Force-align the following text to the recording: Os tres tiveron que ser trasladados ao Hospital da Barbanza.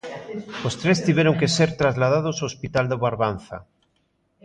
Os 0.67 0.73
tres 0.81 0.97
tiveron 1.05 1.35
que 1.39 1.49
ser 1.57 1.69
trasladados 1.81 2.37
ao 2.37 2.47
Hospital 2.51 2.85
da 2.89 3.01
Barbanza. 3.05 3.57